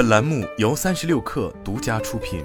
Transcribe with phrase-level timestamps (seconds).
[0.00, 2.42] 本栏目由三十六氪独家出品。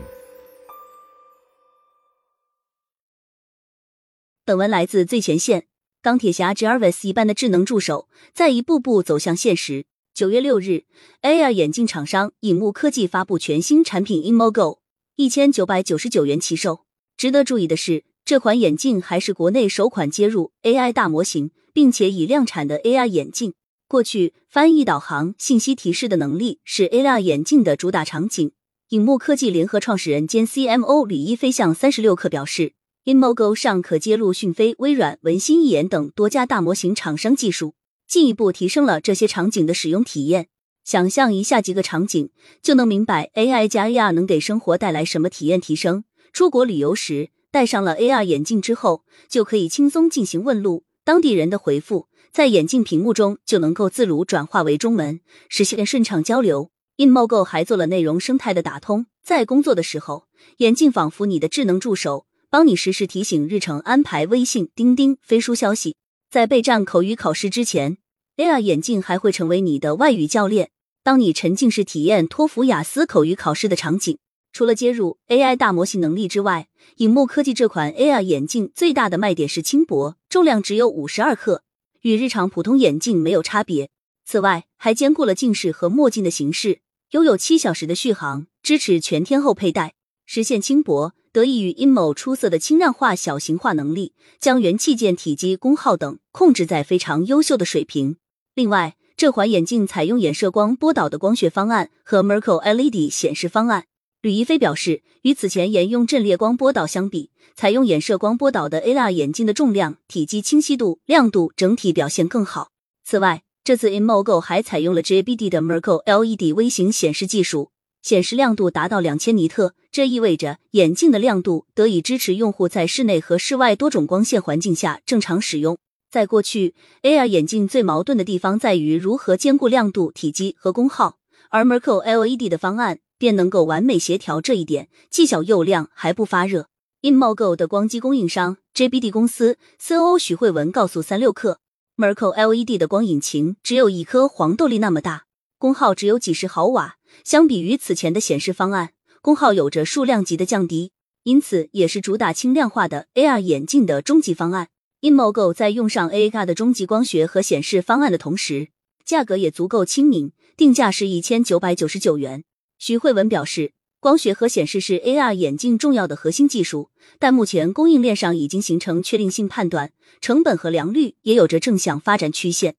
[4.43, 5.67] 本文来自最前线。
[6.01, 9.85] 钢铁侠 Jarvis 一般的智能助手在一步步走向现实。
[10.13, 10.83] 九月六日
[11.21, 14.79] ，AR 眼镜厂商影幕科技发布全新产品 Imogo，
[15.15, 16.81] 一千九百九十九元起售。
[17.15, 23.53] 值得注意的是，这款眼镜还是国内首款接入 AI 大模型，并且已量产的 AR 眼镜。
[23.95, 28.51] 过去，翻译导航、信息提示的能力是 AR 眼镜的主打场景。
[28.89, 32.73] 影幕科技联合创始人兼 CMO 李一飞向三十六氪表示
[33.05, 40.49] ，InMoGo 上可接入讯飞、微软、文心一言等多家大模型厂商技术，进一步提升了这些场景的使用体验。
[40.83, 42.29] 想象一下几个场景，
[42.61, 46.03] 就能明白 AI 加 AR 能给生活带来什么体验提升。
[46.33, 52.07] 出国旅游时，戴上了 AR 眼镜之后，就可以轻松进行问路，当地人的回复。
[52.33, 56.69] 在眼镜屏幕中就能够自如转化为中文，实现顺畅交流。
[56.97, 65.95] InMoGo 还做了内容生态的打通，在工作的时候，眼镜仿佛你的智能助手，帮你实时提醒日程安排、微信、钉钉、飞书消息。
[66.29, 67.99] 在备战口语考试之前
[68.35, 70.71] ，AR 眼镜还会成为你的外语教练，
[71.03, 74.17] 当你沉浸式体验托福、雅思口语考试的场景。
[74.55, 81.63] 除了接入 AI 大模型能力之外，影幕科技这款 A I 眼镜最大的卖点是轻薄，重量只有五十二克。
[82.03, 83.89] 与日常普通眼镜没有差别。
[84.25, 86.79] 此外，还兼顾了近视和墨镜的形式，
[87.11, 89.95] 拥有七小时的续航，支持全天候佩戴，
[90.25, 91.11] 实现轻薄。
[91.33, 98.15] 得益于 InMo 出色的轻量化、小型化能力，将元器件体积、功耗等控制在非常优秀的水平。
[98.53, 103.87] 另外，这款眼镜采用衍射光波导的光学方案和 Merkle LED 显示方案。
[104.25, 112.69] 吕一飞表示，与此前沿用阵列光波导相比，采用衍射光波导的 AR 眼镜的重量、体积、清晰度、亮度整体表现更好。
[113.03, 117.69] 此外，这次 InMoGo 还采用了 JBD 的 Merkle LED 微型显示技术，
[118.01, 125.77] 显示亮度达到两千尼特，这意味着眼镜的亮度得以支持用户在室内和室外多种光线环境下正常使用。
[126.09, 126.73] 在过去
[127.03, 131.19] ，AR 眼镜最矛盾的地方在于如何兼顾亮度、体积和功耗，
[131.51, 132.97] 而 Merkle LED 的方案。
[133.17, 136.67] 便能够完美协调这一点，既小又亮，还不发热。
[137.01, 141.57] InMoGo 的光机供应商 JBD 公司 COO 许慧文告诉三六氪
[141.97, 145.25] ，Merkle LED 的光引擎只有一颗黄豆粒那么大，
[145.59, 150.91] 功耗只有几十毫瓦，相比于此前的显示方案，功耗有着数量级的降低，
[151.23, 154.69] 因此也是主打轻量化的 AR 眼镜的终极方案。
[155.01, 158.69] InMoGo 在用上 AR 的终极光学和显示方案的同时，
[159.05, 162.43] 价格也足够亲民，定价是一千九百九十九元。
[162.77, 169.91] 徐慧文表示，光学和显示是 AR 眼镜重要的核心技术，但目前供应链上已经形成确定性判断，
[170.21, 172.75] 成本和良率也有着正向发展曲线。